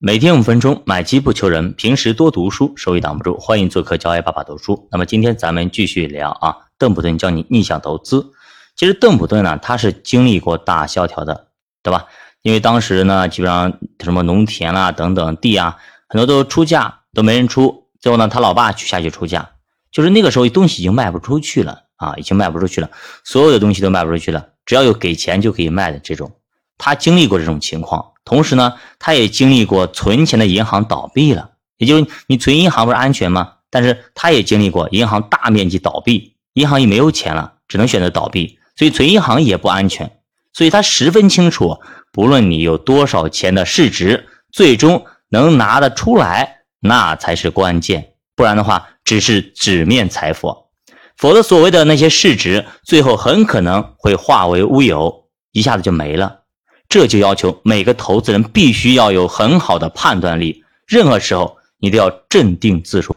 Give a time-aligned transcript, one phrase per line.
[0.00, 3.36] 每天五分钟，买基不求人，平时多读书，收益挡不住。
[3.36, 4.86] 欢迎做客教爱爸爸读书。
[4.92, 8.30] 那么今天咱们继续聊啊，邓普顿教你逆向投资。
[8.76, 11.48] 其实邓普顿呢，他是经历过大萧条的，
[11.82, 12.06] 对吧？
[12.42, 15.76] 因为当时呢，基本上什么农田啦等等地啊，
[16.08, 19.50] 很多都出价都没人出，最后呢，他老爸去下去出价，
[19.90, 22.88] 就是那个时候东西已经卖不出去了啊，已经卖不出去了，
[23.24, 26.30] 所有的东西都卖不出去了，只要有给钱就可以卖的这种。
[26.80, 33.54] 他经历过这种情况，同时呢，他也经历过存钱的银行倒闭了，也就是你存银行不是安全吗？
[33.70, 40.12] 但是他也经历过银行大面积倒闭，银行也没有钱了，只能选择倒闭，所以存银行也不安全。
[40.52, 41.78] 所以他十分清楚，
[42.12, 50.54] 不论你有多少钱的市值，最终能拿得出来，那才是关键，不然的话只是纸面财富，
[51.16, 56.37] 否则所谓的那些市值，最后很可能会化为乌有，一下子就没了。
[56.88, 63.14] 这就要求每个投资人必须要有很好的判断力，任何时候你都要镇定自若。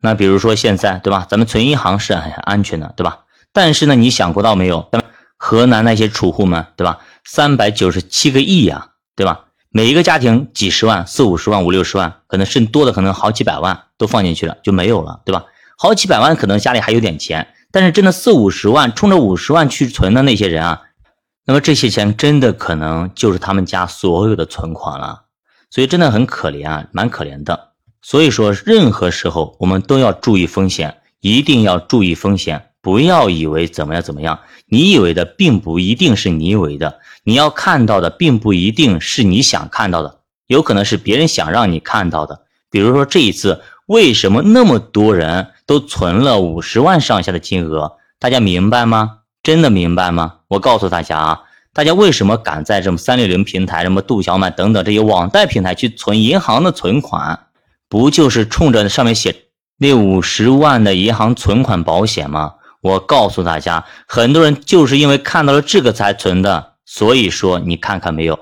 [0.00, 1.24] 那比如说现在，对吧？
[1.30, 3.20] 咱们存银行是很安全的，对吧？
[3.52, 4.88] 但是呢，你想过到没有？
[4.90, 6.98] 咱们河南那些储户们，对吧？
[7.24, 9.44] 三百九十七个亿呀，对吧？
[9.70, 15.44] 每一个家庭几十万、四五十万、五六十万，可能甚多的可能好几百万都放进去了，就没有了，对吧？
[15.78, 20.82] 好几百万可能家里还有点钱，但是真的四五十万冲着五十万去存的那些人啊。
[21.44, 25.24] 那么这些钱真的可能就是他们家所有的存款了，
[25.70, 27.70] 所以真的很可怜啊，蛮可怜的。
[28.00, 42.42] 所以说，任何时候我们都要注意风险，一定要注意风险，不要以为怎么样怎么样，你以为的并不一定是你以为的，你要看到的并不一定是你想看到的，有可能是别人想让你看到的。
[42.70, 47.98] 比如说这一次，为什么那么多人都存了五十万上下的金额？
[48.18, 49.18] 大家明白吗？
[49.42, 50.36] 真的明白吗？
[50.48, 51.40] 我告诉大家啊，
[51.72, 57.46] 大家为什么敢在这么三六零平台、什么度小满等等这些网贷平台去存银行的存款，
[57.88, 59.34] 不就是冲着上面写
[59.78, 62.54] 那五十万的银行存款保险吗？
[62.82, 66.74] 我告诉大家，很多人就是因为看到了这个才存的。
[66.84, 68.38] 所以说，你看看没有？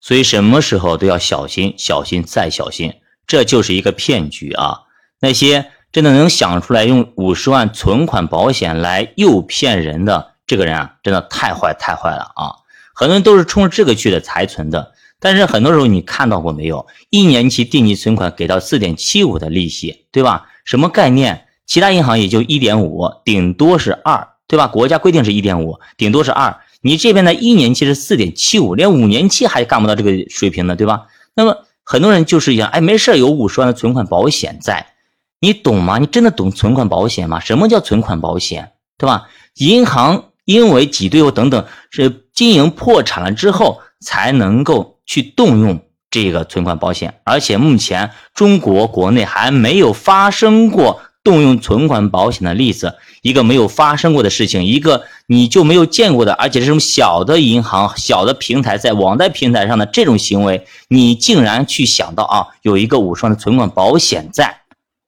[0.00, 2.94] 所以什么时候都要小心，小心再小心，
[3.26, 4.82] 这就是一个骗局啊！
[5.20, 10.28] 那些真的能想出来用五十万存款保险来诱骗人的。
[10.50, 12.50] 这个人啊，真的太坏太坏了啊！
[12.92, 16.88] 很多人都是冲着这个去的才存的，但是很多时候你看到过没有？
[17.08, 20.48] 一年期定期存款给到四点七五的利息，对吧？
[20.64, 21.46] 什么概念？
[21.66, 24.66] 其他银行也就一点五，顶多是二，对吧？
[24.66, 26.58] 国家规定是一点五，顶多是二。
[26.80, 31.06] 你这边的一年期是四点七五，连五年期还干不到这个水平呢，对吧？
[31.34, 34.94] 那么很多人就是想，哎，没事有五十万的存款保险在，
[35.38, 35.98] 你懂吗？
[35.98, 37.38] 你真的懂存款保险吗？
[37.38, 39.28] 什么叫存款保险，对吧？
[39.54, 40.24] 银行。
[40.44, 45.80] 因为挤兑或等等是经营破产了之后才能够去动用
[46.10, 64.62] 这个存款保险，而且目前中国国内还没有发生过动用存款保险的例子，一个没有发生过的事情，一个你就没有见过的，而且这种小的银行、小的平台在网贷平台上的这种行为，你竟然去想到啊，有一个五十万的存款保险在，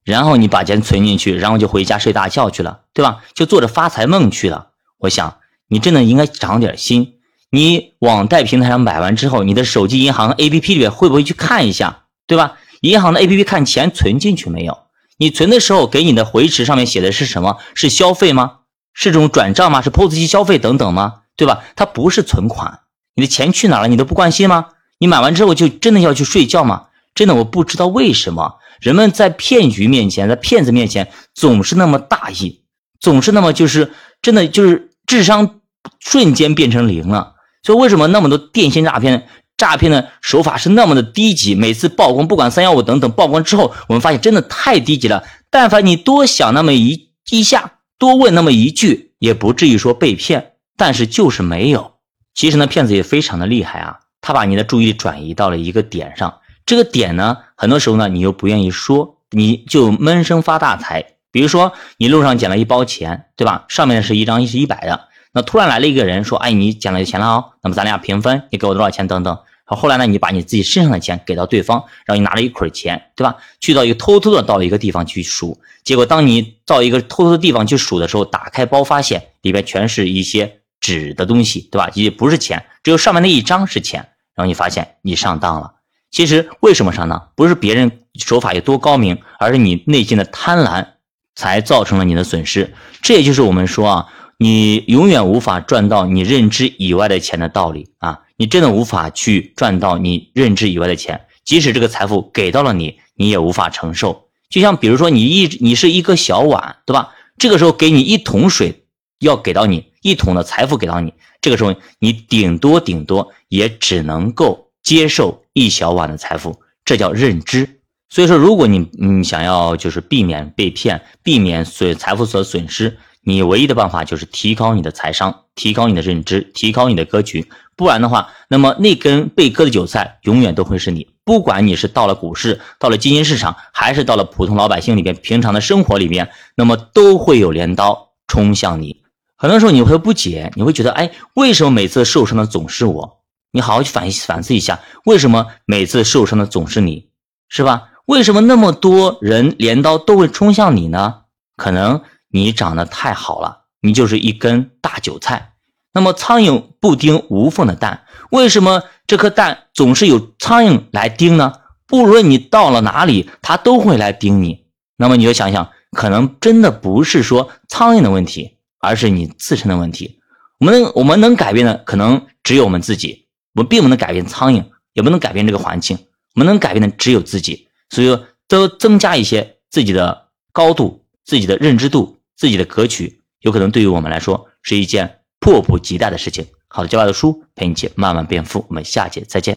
[0.04, 3.24] 然后你把钱存进去，然后就回家睡大觉去了，对吧？
[3.32, 4.68] 就做着发财梦去了。
[5.02, 7.14] 我想你真的应该长点心。
[7.50, 12.54] 你网贷平台上买完之后，你的手机银行 APP 里面会不会去看一下，对吧？
[12.80, 14.78] 银行的 APP 看钱存进去没有？
[15.18, 17.58] 你存的时候给你的回执上面写的是什么？
[17.74, 18.60] 是消费吗？
[18.94, 19.82] 是这种转账吗？
[19.82, 21.22] 是 POS 机消费等等吗？
[21.36, 21.62] 对吧？
[21.76, 22.80] 它不是存款，
[23.14, 23.88] 你的钱去哪了？
[23.88, 24.68] 你都不关心吗？
[24.98, 26.86] 你买完之后就真的要去睡觉吗？
[27.14, 32.62] 真的我不知道为什么人们在骗局面前，在骗子面前总是那么大意，
[32.98, 33.92] 总是那么就是
[34.22, 34.88] 真的就是。
[35.12, 35.60] 智商
[36.00, 39.28] 瞬间变成零了，所以为什么那么多电信诈骗
[39.58, 41.54] 诈骗的手法是那么的低级？
[41.54, 45.22] 每次曝光，不管三幺五等等曝光之后，我们发现真的太低级了。
[45.50, 50.52] 但凡你多想那么一一下，多问那么一句，也不至于说被骗。
[50.78, 51.96] 但是就是没有。
[52.32, 61.04] 其实呢，骗子也非常的厉害啊，他把你的注意力转移到了一个点上，这个点呢，很多时候呢，你又不愿意说，你就闷声发大财。
[61.32, 63.64] 比如说，你路上捡了一包钱，对吧？
[63.68, 65.08] 上面是一张是一百的。
[65.32, 69.08] 那突然来了一个人说：“哎，你捡了钱了哦，那么咱俩平分，你给我多少钱？
[69.08, 73.36] 等等。”，后来呢，你把你自己身上的钱给到对方，然后你拿了一捆钱，对吧？
[73.58, 75.58] 去到一个偷偷的到一个地方去数。
[75.82, 81.90] 结果当你到一个偷偷的地方去数的时候，打开包发现里边全是一些纸的东西，对吧？
[81.94, 84.06] 也不是钱，只有上面那一张是钱。
[84.34, 85.72] 然后你发现你上当了。
[86.10, 87.30] 其实为什么上当？
[87.34, 90.86] 不是别人手法有多高明，而是你内心的贪婪。
[91.34, 94.06] 才造成了你的损失，这也就是我们说啊，
[94.38, 98.20] 你永远无法赚到你认知以外的钱的道理啊！
[98.36, 104.28] 你真的无法去赚到你认知以外的钱，即使这个财富给到了你，你也无法承受。
[104.50, 107.14] 就像比如说，你一你是一个小碗，对吧？
[107.38, 108.84] 这个时候给你一桶水，
[109.20, 117.80] 要给到你一桶的财富给到你，这个时候你顶多顶多也只能够接受一小碗的财富，这叫认知。
[118.12, 127.48] 所以说，如果你你想要就是避免被骗，避免损财富所损失，你唯一的办法就是提高你的财商，提高你的认知，提高你的格局。
[127.74, 131.08] 不然的话，那么那根被割的韭菜永远都会是你。
[131.24, 139.00] 不管你是到了股市，到了基金市场，还是到了普通老百姓里边平常的生活里面，那么都会有镰刀冲向你。
[139.36, 143.20] 很多时候你会不解，你会觉得，哎，为什么每次受伤的总是我？
[143.52, 147.08] 你好好去反反思一下，为什么每次受伤的总是你，
[147.48, 147.84] 是吧？
[148.12, 151.22] 为什么那么多人镰刀都会冲向你呢？
[151.56, 155.54] 可能你长得太好了，你就是一根大韭菜。
[155.94, 161.54] 那么苍蝇不叮无缝的蛋，为什么这颗蛋总是有苍蝇来叮呢？
[161.86, 164.66] 不论你到了哪里，它都会来叮你。
[164.98, 170.20] 那么你就想想，可能真的不是说苍蝇的问题，而是你自身的问题。
[170.60, 173.26] 我们我们能改变的，可能只有我们自己。
[173.54, 175.96] 我们并不能改变苍蝇，也不能改变这个环境。
[176.34, 177.68] 我们能改变的只有自己。
[177.92, 185.20] 所以说，都增加一些自己的高度、自己的认知度、自己的格局，有可能对于我们来说是一件。
[185.44, 186.46] 迫不及待的事情。
[186.68, 188.64] 好的，教爸的书陪你一起慢慢变富。
[188.68, 189.50] 我们下节再见。